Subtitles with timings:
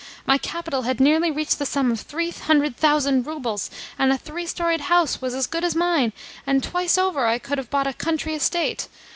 [0.25, 3.69] My capital had nearly reached the sum of three hundred thousand roubles,
[3.99, 6.11] and a three storied house was as good as mine,
[6.47, 8.87] and twice over I could have bought a country estate.